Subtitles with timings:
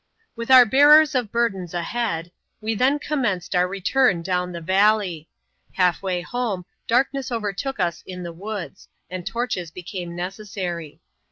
[0.35, 4.23] With our bearers of burdens ahead, we then commenced our return.
[4.23, 5.29] down the valley.
[5.73, 11.01] Half way home, darkness overtook us in the woods; and torches became necessary.